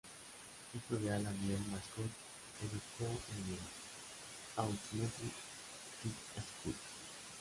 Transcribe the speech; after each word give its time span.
Hijo 0.73 0.99
de 0.99 1.11
Alan 1.13 1.37
y 1.43 1.51
Elma 1.51 1.77
Scott, 1.77 2.09
se 2.57 2.65
educó 2.65 3.13
en 3.37 3.53
el 3.53 3.59
Auchmuty 4.55 5.29
High 5.29 6.41
School. 6.59 6.75